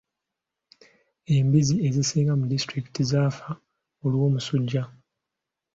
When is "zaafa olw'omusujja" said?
3.11-4.83